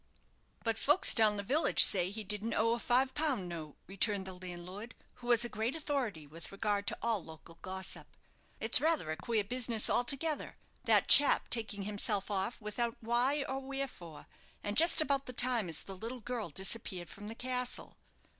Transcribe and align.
"But 0.63 0.79
folks 0.79 1.13
down 1.13 1.37
the 1.37 1.43
village 1.43 1.83
say 1.83 2.09
he 2.09 2.23
didn't 2.23 2.55
owe 2.55 2.73
a 2.73 2.79
five 2.79 3.13
pound 3.13 3.47
note," 3.47 3.75
returned 3.85 4.25
the 4.25 4.33
landlord, 4.33 4.95
who 5.21 5.27
was 5.27 5.45
a 5.45 5.47
great 5.47 5.75
authority 5.75 6.25
with 6.25 6.51
regard 6.51 6.87
to 6.87 6.97
all 7.03 7.23
local 7.23 7.59
gossip. 7.61 8.07
"It's 8.59 8.81
rather 8.81 9.11
a 9.11 9.15
queer 9.15 9.43
business 9.43 9.91
altogether, 9.91 10.57
that 10.85 11.07
chap 11.07 11.51
taking 11.51 11.83
himself 11.83 12.31
off 12.31 12.59
without 12.59 12.97
why 12.99 13.45
or 13.47 13.59
wherefore, 13.59 14.25
and 14.63 14.75
just 14.75 15.01
about 15.01 15.27
the 15.27 15.33
time 15.33 15.69
as 15.69 15.83
the 15.83 15.95
little 15.95 16.19
girl 16.21 16.49
disappeared 16.49 17.11
from 17.11 17.27
the 17.27 17.35
castle." 17.35 17.95